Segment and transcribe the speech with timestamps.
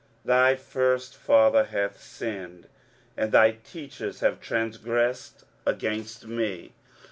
[0.25, 2.65] 23:043:027 Thy first father hath sinned,
[3.15, 6.73] and thy teachers have transgressed against me.